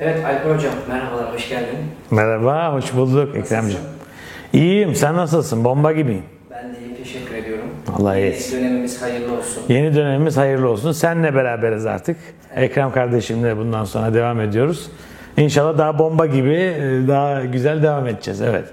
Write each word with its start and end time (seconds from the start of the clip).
Evet 0.00 0.24
Alper 0.24 0.54
Hocam 0.54 0.72
merhabalar, 0.88 1.34
hoş 1.34 1.48
geldin. 1.48 1.78
Merhaba, 2.10 2.72
hoş 2.72 2.94
bulduk 2.94 3.36
Ekremciğim. 3.36 3.82
İyiyim, 4.52 4.94
sen 4.94 5.16
nasılsın? 5.16 5.64
Bomba 5.64 5.92
gibiyim. 5.92 6.22
Ben 6.50 6.64
de 6.74 6.78
iyi, 6.86 6.96
teşekkür 6.96 7.34
ediyorum. 7.34 7.64
Allah 7.98 8.16
Yeni 8.16 8.30
iyisin. 8.34 8.58
dönemimiz 8.60 9.02
hayırlı 9.02 9.32
olsun. 9.36 9.62
Yeni 9.68 9.94
dönemimiz 9.94 10.36
hayırlı 10.36 10.68
olsun. 10.70 10.92
Senle 10.92 11.34
beraberiz 11.34 11.86
artık. 11.86 12.16
Ekrem 12.56 12.92
kardeşimle 12.92 13.56
bundan 13.56 13.84
sonra 13.84 14.14
devam 14.14 14.40
ediyoruz. 14.40 14.90
İnşallah 15.36 15.78
daha 15.78 15.98
bomba 15.98 16.26
gibi, 16.26 16.54
e, 16.54 17.08
daha 17.08 17.44
güzel 17.44 17.82
devam 17.82 18.06
edeceğiz. 18.06 18.42
Evet. 18.42 18.64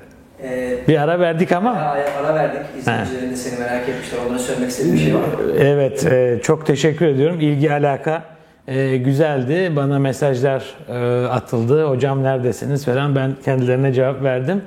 Ee, 0.43 0.77
Bir 0.87 1.01
ara 1.01 1.19
verdik 1.19 1.51
ama 1.51 1.71
ara, 1.71 2.01
ara 2.25 2.35
verdik. 2.35 2.61
İzleyicilerin 2.79 3.31
de 3.31 3.35
seni 3.35 3.59
merak 3.59 3.89
etmişler. 3.89 4.19
Onlara 4.27 4.39
söylemek 4.39 4.69
istediğim 4.69 4.95
bir 4.95 5.01
şey 5.01 5.13
var 5.15 5.19
mı? 5.19 5.25
evet, 5.59 6.05
e, 6.05 6.39
çok 6.43 6.65
teşekkür 6.65 7.05
ediyorum. 7.07 7.39
İlgi 7.41 7.73
alaka 7.73 8.23
e, 8.67 8.97
güzeldi. 8.97 9.75
Bana 9.75 9.99
mesajlar 9.99 10.63
e, 10.89 11.27
atıldı. 11.27 11.85
Hocam 11.85 12.23
neredesiniz 12.23 12.85
falan. 12.85 13.15
Ben 13.15 13.31
kendilerine 13.45 13.93
cevap 13.93 14.23
verdim. 14.23 14.61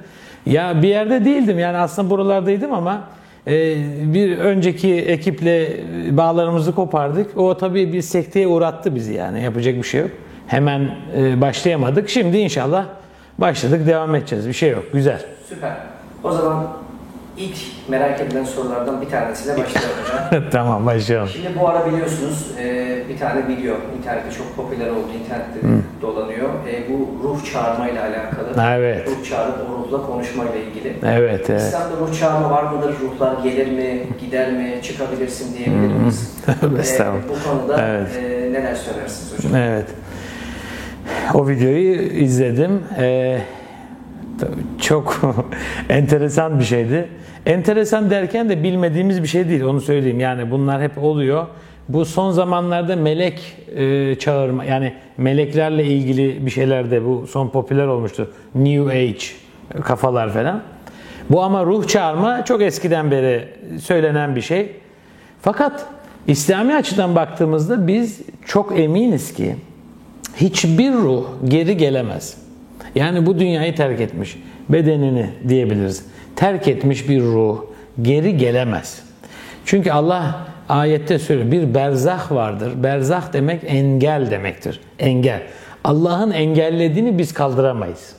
Ya 0.46 0.82
bir 0.82 0.88
yerde 0.88 1.24
değildim. 1.24 1.58
Yani 1.58 1.76
aslında 1.76 2.10
buralardaydım 2.10 2.72
ama 2.72 3.00
e, 3.46 3.76
bir 4.14 4.38
önceki 4.38 4.94
ekiple 4.94 5.68
bağlarımızı 6.16 6.74
kopardık. 6.74 7.36
O 7.36 7.56
tabii 7.56 7.92
bir 7.92 8.02
sekteye 8.02 8.46
uğrattı 8.46 8.94
bizi 8.94 9.14
yani. 9.14 9.42
Yapacak 9.42 9.76
bir 9.76 9.82
şey 9.82 10.00
yok. 10.00 10.10
Hemen 10.46 10.90
e, 11.16 11.40
başlayamadık. 11.40 12.08
Şimdi 12.08 12.38
inşallah 12.38 12.84
başladık. 13.38 13.86
Devam 13.86 14.14
edeceğiz. 14.14 14.48
Bir 14.48 14.52
şey 14.52 14.70
yok. 14.70 14.84
Güzel. 14.92 15.20
Süper. 15.48 15.76
O 16.24 16.32
zaman 16.32 16.66
ilk 17.36 17.56
merak 17.88 18.20
edilen 18.20 18.44
sorulardan 18.44 19.00
bir 19.00 19.08
tanesiyle 19.10 19.56
başlayalım 19.56 19.92
hocam. 20.30 20.42
tamam 20.52 20.86
başlayalım. 20.86 21.28
Şimdi 21.28 21.48
bu 21.60 21.68
ara 21.68 21.86
biliyorsunuz 21.86 22.50
e, 22.60 22.86
bir 23.08 23.18
tane 23.18 23.48
video 23.48 23.76
internette 23.98 24.30
çok 24.38 24.56
popüler 24.56 24.90
oldu, 24.90 25.06
internette 25.24 25.68
de 25.68 25.72
dolanıyor. 26.02 26.48
E, 26.48 26.82
bu 26.92 27.28
ruh 27.28 27.52
çağırma 27.52 27.88
ile 27.88 28.00
alakalı. 28.00 28.72
Evet. 28.76 29.08
Ruh 29.08 29.28
çağırıp 29.28 29.54
o 29.70 29.78
ruhla 29.82 30.06
konuşmayla 30.06 30.54
ilgili. 30.56 30.96
Evet, 31.06 31.50
evet. 31.50 31.60
İslam'da 31.60 31.96
ruh 32.00 32.20
çağırma 32.20 32.50
var 32.50 32.62
mıdır? 32.62 32.94
Ruhlar 33.00 33.42
gelir 33.42 33.66
mi, 33.72 34.02
gider 34.20 34.52
mi, 34.52 34.78
çıkabilirsin 34.82 35.54
diyebilir 35.58 35.94
miyiz? 35.94 36.36
Ee, 36.48 36.80
estağfurullah. 36.80 37.22
bu 37.28 37.50
konuda 37.50 37.82
Evet. 37.88 38.08
e, 38.16 38.52
neler 38.52 38.74
söylersiniz 38.74 39.38
hocam? 39.38 39.54
Evet. 39.56 39.86
O 41.34 41.48
videoyu 41.48 41.94
izledim. 42.02 42.82
Ee, 42.98 43.38
tabii 43.38 43.65
çok 44.80 45.20
enteresan 45.88 46.58
bir 46.58 46.64
şeydi. 46.64 47.08
Enteresan 47.46 48.10
derken 48.10 48.48
de 48.48 48.62
bilmediğimiz 48.62 49.22
bir 49.22 49.28
şey 49.28 49.48
değil. 49.48 49.62
Onu 49.62 49.80
söyleyeyim. 49.80 50.20
Yani 50.20 50.50
bunlar 50.50 50.82
hep 50.82 50.98
oluyor. 50.98 51.46
Bu 51.88 52.04
son 52.04 52.30
zamanlarda 52.30 52.96
melek 52.96 53.56
e, 53.76 54.14
çağırma 54.18 54.64
yani 54.64 54.94
meleklerle 55.16 55.84
ilgili 55.84 56.46
bir 56.46 56.50
şeyler 56.50 56.90
de 56.90 57.04
bu 57.04 57.26
son 57.26 57.48
popüler 57.48 57.86
olmuştu. 57.86 58.30
New 58.54 58.90
Age 58.90 59.24
kafalar 59.82 60.32
falan. 60.32 60.62
Bu 61.30 61.42
ama 61.42 61.64
ruh 61.64 61.86
çağırma 61.86 62.44
çok 62.44 62.62
eskiden 62.62 63.10
beri 63.10 63.48
söylenen 63.80 64.36
bir 64.36 64.40
şey. 64.40 64.72
Fakat 65.42 65.86
İslami 66.26 66.74
açıdan 66.74 67.14
baktığımızda 67.14 67.86
biz 67.86 68.20
çok 68.46 68.78
eminiz 68.80 69.34
ki 69.34 69.56
hiçbir 70.36 70.92
ruh 70.92 71.24
geri 71.44 71.76
gelemez. 71.76 72.45
Yani 72.94 73.26
bu 73.26 73.38
dünyayı 73.38 73.74
terk 73.74 74.00
etmiş, 74.00 74.38
bedenini 74.68 75.30
diyebiliriz. 75.48 76.06
Terk 76.36 76.68
etmiş 76.68 77.08
bir 77.08 77.22
ruh 77.22 77.64
geri 78.02 78.36
gelemez. 78.36 79.02
Çünkü 79.64 79.90
Allah 79.90 80.46
ayette 80.68 81.18
söylüyor 81.18 81.52
bir 81.52 81.74
berzah 81.74 82.32
vardır. 82.32 82.72
Berzah 82.82 83.32
demek 83.32 83.60
engel 83.66 84.30
demektir. 84.30 84.80
Engel. 84.98 85.42
Allah'ın 85.84 86.30
engellediğini 86.30 87.18
biz 87.18 87.34
kaldıramayız. 87.34 88.16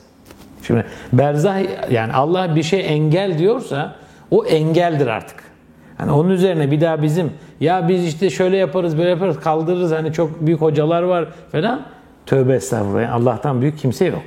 Şimdi 0.62 0.84
berzah 1.12 1.90
yani 1.90 2.12
Allah 2.12 2.56
bir 2.56 2.62
şey 2.62 2.94
engel 2.94 3.38
diyorsa 3.38 3.96
o 4.30 4.44
engeldir 4.44 5.06
artık. 5.06 5.36
Hani 5.98 6.12
onun 6.12 6.30
üzerine 6.30 6.70
bir 6.70 6.80
daha 6.80 7.02
bizim 7.02 7.32
ya 7.60 7.88
biz 7.88 8.06
işte 8.06 8.30
şöyle 8.30 8.56
yaparız 8.56 8.98
böyle 8.98 9.08
yaparız 9.08 9.40
kaldırırız 9.40 9.92
hani 9.92 10.12
çok 10.12 10.46
büyük 10.46 10.60
hocalar 10.60 11.02
var 11.02 11.28
falan. 11.52 11.82
Tövbe 12.26 12.54
estağfurullah. 12.54 13.14
Allah'tan 13.14 13.60
büyük 13.60 13.78
kimse 13.78 14.04
yok. 14.04 14.22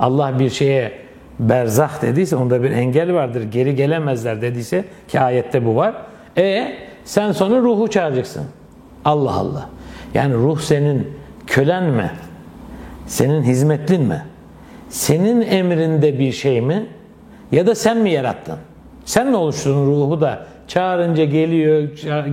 Allah 0.00 0.38
bir 0.38 0.50
şeye 0.50 0.92
berzah 1.40 2.02
dediyse 2.02 2.36
onda 2.36 2.62
bir 2.62 2.70
engel 2.70 3.14
vardır. 3.14 3.42
Geri 3.42 3.74
gelemezler 3.76 4.42
dediyse 4.42 4.84
ki 5.08 5.20
ayette 5.20 5.64
bu 5.64 5.76
var. 5.76 5.94
E 6.36 6.72
sen 7.04 7.32
sonra 7.32 7.56
ruhu 7.56 7.90
çağıracaksın. 7.90 8.44
Allah 9.04 9.32
Allah. 9.32 9.68
Yani 10.14 10.34
ruh 10.34 10.60
senin 10.60 11.08
kölen 11.46 11.84
mi? 11.84 12.10
Senin 13.06 13.42
hizmetlin 13.42 14.02
mi? 14.02 14.22
Senin 14.88 15.40
emrinde 15.42 16.18
bir 16.18 16.32
şey 16.32 16.60
mi? 16.60 16.86
Ya 17.52 17.66
da 17.66 17.74
sen 17.74 17.98
mi 17.98 18.10
yarattın? 18.10 18.56
Sen 19.04 19.26
mi 19.26 19.36
oluşturdun 19.36 19.86
ruhu 19.86 20.20
da 20.20 20.46
çağırınca 20.68 21.24
geliyor, 21.24 21.82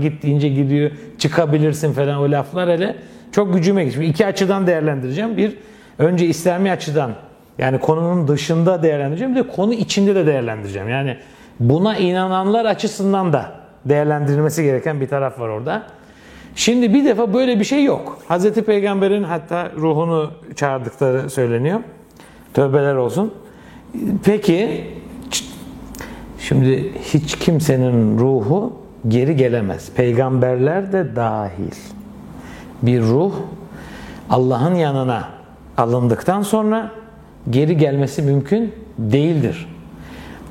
gittiğince 0.01 0.49
gidiyor, 0.49 0.91
çıkabilirsin 1.17 1.93
falan 1.93 2.17
o 2.17 2.31
laflar 2.31 2.69
hele 2.69 2.95
çok 3.31 3.53
gücüme 3.53 3.85
gitti. 3.85 4.05
İki 4.05 4.25
açıdan 4.25 4.67
değerlendireceğim. 4.67 5.37
Bir, 5.37 5.57
önce 5.99 6.25
İslami 6.25 6.71
açıdan 6.71 7.11
yani 7.57 7.79
konunun 7.79 8.27
dışında 8.27 8.83
değerlendireceğim. 8.83 9.35
De 9.35 9.47
konu 9.47 9.73
içinde 9.73 10.15
de 10.15 10.25
değerlendireceğim. 10.25 10.89
Yani 10.89 11.17
buna 11.59 11.97
inananlar 11.97 12.65
açısından 12.65 13.33
da 13.33 13.51
değerlendirilmesi 13.85 14.63
gereken 14.63 15.01
bir 15.01 15.07
taraf 15.07 15.39
var 15.39 15.49
orada. 15.49 15.83
Şimdi 16.55 16.93
bir 16.93 17.05
defa 17.05 17.33
böyle 17.33 17.59
bir 17.59 17.65
şey 17.65 17.83
yok. 17.83 18.19
Hazreti 18.27 18.63
Peygamber'in 18.63 19.23
hatta 19.23 19.71
ruhunu 19.77 20.31
çağırdıkları 20.55 21.29
söyleniyor. 21.29 21.79
Tövbeler 22.53 22.95
olsun. 22.95 23.33
Peki 24.23 24.87
şimdi 26.39 26.93
hiç 27.13 27.39
kimsenin 27.39 28.19
ruhu 28.19 28.73
geri 29.07 29.35
gelemez. 29.35 29.91
Peygamberler 29.91 30.93
de 30.93 31.15
dahil. 31.15 31.75
Bir 32.81 33.01
ruh 33.01 33.33
Allah'ın 34.29 34.75
yanına 34.75 35.29
alındıktan 35.77 36.41
sonra 36.41 36.91
geri 37.49 37.77
gelmesi 37.77 38.21
mümkün 38.21 38.71
değildir. 38.97 39.67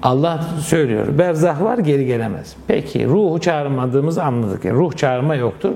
Allah 0.02 0.44
söylüyor. 0.60 1.18
Berzah 1.18 1.62
var 1.62 1.78
geri 1.78 2.06
gelemez. 2.06 2.56
Peki 2.66 3.06
ruhu 3.06 3.40
çağırmadığımızı 3.40 4.24
anladık. 4.24 4.64
Yani 4.64 4.76
ruh 4.78 4.92
çağırma 4.96 5.34
yoktur. 5.34 5.72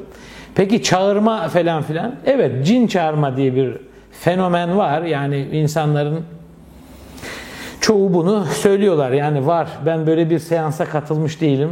Peki 0.55 0.83
çağırma 0.83 1.49
falan 1.49 1.83
filan. 1.83 2.15
Evet 2.27 2.67
cin 2.67 2.87
çağırma 2.87 3.37
diye 3.37 3.55
bir 3.55 3.77
fenomen 4.11 4.77
var. 4.77 5.03
Yani 5.03 5.49
insanların 5.53 6.21
çoğu 7.81 8.15
bunu 8.15 8.45
söylüyorlar. 8.45 9.13
Yani 9.13 9.47
var. 9.47 9.69
Ben 9.87 10.07
böyle 10.07 10.31
bir 10.31 10.39
seansa 10.39 10.85
katılmış 10.85 11.41
değilim. 11.41 11.71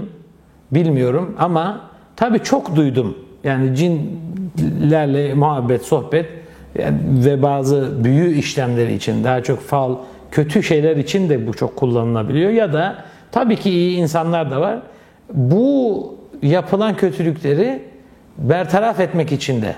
Bilmiyorum 0.73 1.37
ama 1.39 1.81
tabii 2.17 2.39
çok 2.39 2.77
duydum. 2.77 3.19
Yani 3.45 3.77
cinlerle 3.77 5.35
muhabbet, 5.35 5.83
sohbet 5.83 6.27
ve 7.25 7.43
bazı 7.43 8.05
büyü 8.05 8.35
işlemleri 8.35 8.95
için 8.95 9.25
daha 9.25 9.43
çok 9.43 9.61
fal, 9.61 9.97
kötü 10.31 10.63
şeyler 10.63 10.97
için 10.97 11.29
de 11.29 11.47
bu 11.47 11.55
çok 11.55 11.77
kullanılabiliyor. 11.77 12.51
Ya 12.51 12.73
da 12.73 12.97
tabii 13.33 13.57
ki 13.57 13.71
iyi 13.71 13.97
insanlar 13.97 14.51
da 14.51 14.61
var. 14.61 14.79
Bu 15.33 16.15
yapılan 16.43 16.97
kötülükleri 16.97 17.83
bertaraf 18.39 19.01
etmek 19.01 19.33
için 19.33 19.63
de 19.63 19.75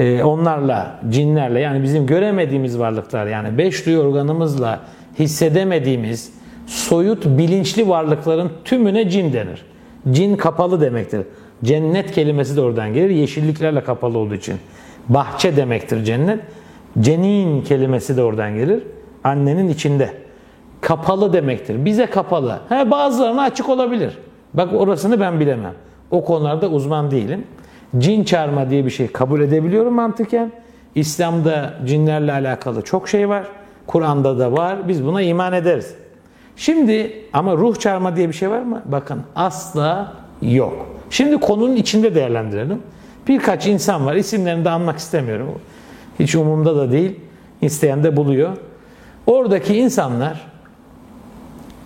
e, 0.00 0.22
onlarla, 0.22 1.00
cinlerle 1.10 1.60
yani 1.60 1.82
bizim 1.82 2.06
göremediğimiz 2.06 2.78
varlıklar 2.78 3.26
yani 3.26 3.58
beş 3.58 3.86
duyu 3.86 3.98
organımızla 3.98 4.80
hissedemediğimiz 5.18 6.32
soyut 6.66 7.24
bilinçli 7.26 7.88
varlıkların 7.88 8.52
tümüne 8.64 9.10
cin 9.10 9.32
denir. 9.32 9.64
Cin 10.10 10.36
kapalı 10.36 10.80
demektir. 10.80 11.20
Cennet 11.64 12.12
kelimesi 12.12 12.56
de 12.56 12.60
oradan 12.60 12.94
gelir. 12.94 13.10
Yeşilliklerle 13.10 13.84
kapalı 13.84 14.18
olduğu 14.18 14.34
için. 14.34 14.54
Bahçe 15.08 15.56
demektir 15.56 16.04
cennet. 16.04 16.40
Cenin 17.00 17.62
kelimesi 17.62 18.16
de 18.16 18.22
oradan 18.22 18.54
gelir. 18.54 18.82
Annenin 19.24 19.68
içinde. 19.68 20.12
Kapalı 20.80 21.32
demektir. 21.32 21.84
Bize 21.84 22.06
kapalı. 22.06 22.60
He, 22.68 22.90
bazılarına 22.90 23.42
açık 23.42 23.68
olabilir. 23.68 24.18
Bak 24.54 24.68
orasını 24.72 25.20
ben 25.20 25.40
bilemem. 25.40 25.74
O 26.10 26.24
konularda 26.24 26.68
uzman 26.68 27.10
değilim. 27.10 27.44
Cin 27.98 28.24
çağırma 28.24 28.70
diye 28.70 28.84
bir 28.84 28.90
şey 28.90 29.06
kabul 29.06 29.40
edebiliyorum 29.40 29.94
mantıken. 29.94 30.52
İslam'da 30.94 31.74
cinlerle 31.86 32.32
alakalı 32.32 32.82
çok 32.82 33.08
şey 33.08 33.28
var. 33.28 33.46
Kur'an'da 33.86 34.38
da 34.38 34.52
var. 34.52 34.88
Biz 34.88 35.04
buna 35.04 35.22
iman 35.22 35.52
ederiz. 35.52 35.94
Şimdi 36.56 37.12
ama 37.32 37.56
ruh 37.56 37.78
çağırma 37.78 38.16
diye 38.16 38.28
bir 38.28 38.32
şey 38.32 38.50
var 38.50 38.62
mı? 38.62 38.82
Bakın 38.84 39.22
asla 39.36 40.12
yok. 40.42 40.86
Şimdi 41.10 41.36
konunun 41.36 41.76
içinde 41.76 42.14
değerlendirelim. 42.14 42.82
Birkaç 43.28 43.66
insan 43.66 44.06
var. 44.06 44.14
İsimlerini 44.14 44.64
de 44.64 44.70
anmak 44.70 44.98
istemiyorum. 44.98 45.60
Hiç 46.18 46.34
umurumda 46.34 46.76
da 46.76 46.92
değil. 46.92 47.20
İsteyen 47.62 48.04
de 48.04 48.16
buluyor. 48.16 48.56
Oradaki 49.26 49.76
insanlar 49.76 50.50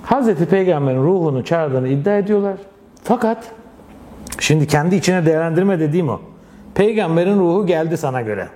Hazreti 0.03 0.47
Peygamber'in 0.47 1.03
ruhunu 1.03 1.45
çağırdığını 1.45 1.89
iddia 1.89 2.19
ediyorlar. 2.19 2.57
Fakat 3.03 3.45
şimdi 4.41 4.67
kendi 4.67 4.97
içine 4.97 5.27
değerlendirme 5.27 5.81
dediğim 5.81 6.09
o. 6.09 6.21
Peygamberin 6.75 7.39
ruhu 7.39 7.67
geldi 7.67 7.97
sana 7.97 8.23
göre. 8.23 8.49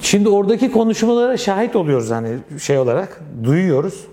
Şimdi 0.00 0.28
oradaki 0.28 0.72
konuşmalara 0.72 1.36
şahit 1.36 1.76
oluyoruz 1.76 2.10
hani 2.10 2.28
şey 2.60 2.78
olarak 2.78 3.20
duyuyoruz. 3.44 4.06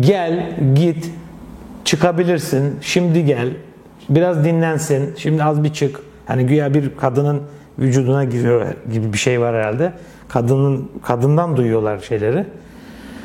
Gel, 0.00 0.58
git, 0.74 1.10
çıkabilirsin, 1.84 2.78
şimdi 2.80 3.24
gel, 3.24 3.48
biraz 4.08 4.44
dinlensin, 4.44 5.14
şimdi 5.16 5.44
az 5.44 5.64
bir 5.64 5.72
çık. 5.72 6.00
Hani 6.26 6.46
güya 6.46 6.74
bir 6.74 6.96
kadının 6.96 7.42
vücuduna 7.78 8.24
giriyor 8.24 8.66
gibi 8.92 9.12
bir 9.12 9.18
şey 9.18 9.40
var 9.40 9.54
herhalde. 9.54 9.92
Kadının 10.28 10.90
kadından 11.02 11.56
duyuyorlar 11.56 11.98
şeyleri. 11.98 12.44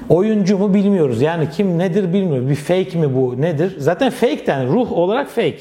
Oyuncu 0.09 0.57
mu 0.57 0.73
bilmiyoruz. 0.73 1.21
Yani 1.21 1.49
kim 1.49 1.79
nedir 1.79 2.13
bilmiyoruz. 2.13 2.49
Bir 2.49 2.55
fake 2.55 2.99
mi 2.99 3.15
bu 3.15 3.41
nedir? 3.41 3.75
Zaten 3.77 4.09
fake 4.09 4.43
yani 4.47 4.69
ruh 4.69 4.91
olarak 4.91 5.27
fake. 5.27 5.59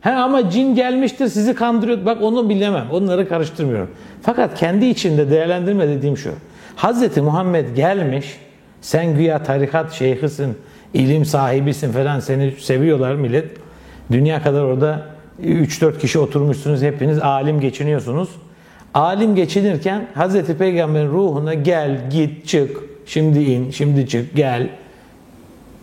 He 0.00 0.10
ama 0.10 0.50
cin 0.50 0.74
gelmiştir 0.74 1.28
sizi 1.28 1.54
kandırıyor. 1.54 2.06
Bak 2.06 2.22
onu 2.22 2.48
bilemem. 2.48 2.84
Onları 2.92 3.28
karıştırmıyorum. 3.28 3.90
Fakat 4.22 4.54
kendi 4.54 4.86
içinde 4.86 5.30
değerlendirme 5.30 5.88
dediğim 5.88 6.16
şu. 6.16 6.30
Hazreti 6.76 7.22
Muhammed 7.22 7.76
gelmiş. 7.76 8.38
Sen 8.80 9.16
güya 9.16 9.42
tarikat 9.42 9.92
şeyhisin, 9.92 10.56
ilim 10.94 11.24
sahibisin 11.24 11.92
falan 11.92 12.20
seni 12.20 12.52
seviyorlar 12.58 13.14
millet. 13.14 13.50
Dünya 14.12 14.42
kadar 14.42 14.62
orada 14.62 15.06
3-4 15.42 15.98
kişi 15.98 16.18
oturmuşsunuz 16.18 16.82
hepiniz 16.82 17.18
alim 17.18 17.60
geçiniyorsunuz. 17.60 18.28
Alim 18.94 19.34
geçinirken 19.34 20.06
Hazreti 20.14 20.58
Peygamber'in 20.58 21.08
ruhuna 21.08 21.54
gel, 21.54 22.10
git, 22.10 22.46
çık, 22.46 22.80
şimdi 23.06 23.42
in, 23.42 23.70
şimdi 23.70 24.08
çık, 24.08 24.36
gel. 24.36 24.68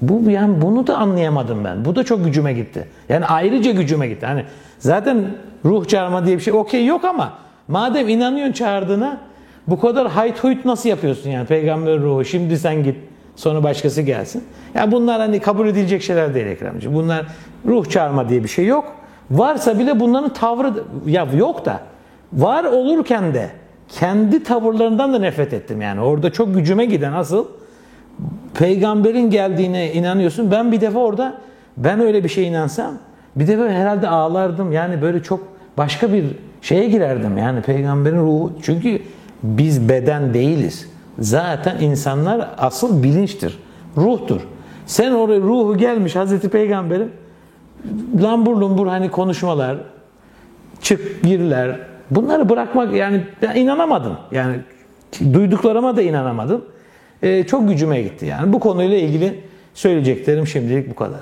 Bu 0.01 0.30
yani 0.30 0.62
bunu 0.62 0.88
da 0.88 0.98
anlayamadım 0.98 1.63
ben. 1.63 1.86
Bu 1.86 1.95
da 1.95 2.04
çok 2.04 2.25
gücüme 2.25 2.54
gitti. 2.54 2.88
Yani 3.10 3.25
ayrıca 3.25 3.72
gücüme 3.72 4.07
gitti. 4.07 4.25
Hani 4.25 4.45
zaten 4.80 5.25
ruh 5.66 5.88
çağırma 5.88 6.25
diye 6.25 6.38
bir 6.38 6.42
şey 6.42 6.54
okey 6.54 6.86
yok 6.86 7.06
ama 7.06 7.33
madem 7.68 8.10
inanıyorsun 8.10 8.54
çağırdığına 8.54 9.22
bu 9.68 9.80
kadar 9.80 10.07
hayt 10.07 10.44
huyt 10.44 10.66
nasıl 10.66 10.89
yapıyorsun 10.89 11.30
yani 11.30 11.48
peygamber 11.48 12.00
ruhu 12.00 12.25
şimdi 12.25 12.60
sen 12.60 12.83
git 12.83 12.95
sonra 13.35 13.63
başkası 13.63 14.01
gelsin. 14.01 14.43
Yani 14.73 14.91
bunlar 14.91 15.19
hani 15.19 15.39
kabul 15.39 15.67
edilecek 15.67 16.01
şeyler 16.01 16.33
değil 16.33 16.45
Ekremciğim. 16.45 16.95
Bunlar 16.95 17.25
ruh 17.65 17.89
çağırma 17.89 18.29
diye 18.29 18.43
bir 18.43 18.49
şey 18.49 18.65
yok. 18.65 18.95
Varsa 19.31 19.79
bile 19.79 19.99
bunların 19.99 20.33
tavrı 20.33 20.73
ya 21.05 21.27
yok 21.37 21.65
da 21.65 21.79
var 22.33 22.63
olurken 22.63 23.33
de 23.33 23.49
kendi 23.89 24.43
tavırlarından 24.43 25.13
da 25.13 25.19
nefret 25.19 25.53
ettim 25.53 25.81
yani. 25.81 26.01
Orada 26.01 26.31
çok 26.31 26.53
gücüme 26.53 26.85
giden 26.85 27.13
asıl 27.13 27.45
peygamberin 28.53 29.29
geldiğine 29.29 29.93
inanıyorsun. 29.93 30.51
Ben 30.51 30.71
bir 30.71 30.81
defa 30.81 30.99
orada 30.99 31.33
ben 31.77 31.99
öyle 31.99 32.23
bir 32.23 32.29
şeye 32.29 32.47
inansam 32.47 32.93
bir 33.35 33.47
de 33.47 33.57
böyle 33.57 33.73
herhalde 33.73 34.07
ağlardım. 34.07 34.71
Yani 34.71 35.01
böyle 35.01 35.23
çok 35.23 35.47
başka 35.77 36.13
bir 36.13 36.25
şeye 36.61 36.89
girerdim. 36.89 37.38
Yani 37.38 37.61
peygamberin 37.61 38.17
ruhu. 38.17 38.53
Çünkü 38.61 39.01
biz 39.43 39.89
beden 39.89 40.33
değiliz. 40.33 40.89
Zaten 41.19 41.79
insanlar 41.79 42.50
asıl 42.57 43.03
bilinçtir. 43.03 43.59
Ruhtur. 43.97 44.41
Sen 44.85 45.12
oraya 45.12 45.39
ruhu 45.39 45.77
gelmiş 45.77 46.15
Hazreti 46.15 46.50
Peygamber'in 46.50 47.12
lambur 48.21 48.57
lumbur 48.57 48.88
hani 48.88 49.12
konuşmalar, 49.12 49.77
çık 50.81 51.23
girler. 51.23 51.79
Bunları 52.12 52.50
bırakmak 52.50 52.94
yani 52.94 53.23
ben 53.41 53.56
inanamadım. 53.56 54.17
Yani 54.31 54.59
duyduklarıma 55.33 55.97
da 55.97 56.01
inanamadım. 56.01 56.65
Ee, 57.23 57.44
çok 57.44 57.69
gücüme 57.69 58.01
gitti 58.01 58.25
yani. 58.25 58.53
Bu 58.53 58.59
konuyla 58.59 58.97
ilgili 58.97 59.39
söyleyeceklerim 59.73 60.47
şimdilik 60.47 60.89
bu 60.89 60.95
kadar. 60.95 61.21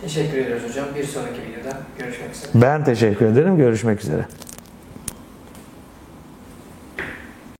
Teşekkür 0.00 0.38
ediyoruz 0.38 0.62
hocam. 0.68 0.86
Bir 0.98 1.04
sonraki 1.04 1.40
videoda 1.40 1.76
görüşmek 1.98 2.30
üzere. 2.34 2.50
Ben 2.54 2.84
teşekkür 2.84 3.26
ederim. 3.26 3.56
Görüşmek 3.56 4.00
üzere. 4.00 4.26